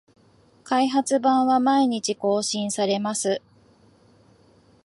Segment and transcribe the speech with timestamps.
[0.63, 3.39] 開発版は毎日更新されます